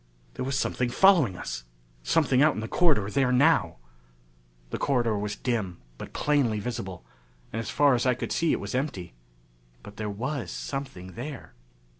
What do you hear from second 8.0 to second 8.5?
I could